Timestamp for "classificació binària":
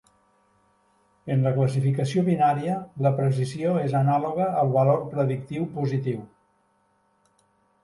1.57-2.79